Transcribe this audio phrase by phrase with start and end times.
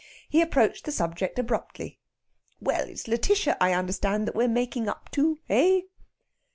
[0.27, 1.99] He approached the subject abruptly:
[2.59, 5.81] "Well, it's Lætitia, I understand, that we're making up to, eh?"